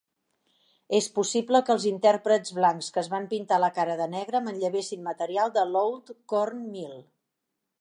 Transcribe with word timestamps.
És 0.99 1.07
possible 1.17 1.59
que 1.67 1.71
els 1.73 1.83
intèrprets 1.89 2.55
blancs 2.59 2.89
que 2.95 2.99
es 3.01 3.09
van 3.13 3.27
pintar 3.35 3.59
la 3.65 3.69
cara 3.75 3.99
de 4.01 4.09
negre 4.15 4.41
manllevessin 4.47 5.05
material 5.09 5.55
de 5.59 5.67
l'Old 5.75 6.11
Corn 6.35 6.65
Meal. 6.73 6.97